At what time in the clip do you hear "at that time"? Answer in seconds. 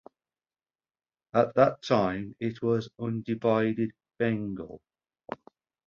1.31-2.35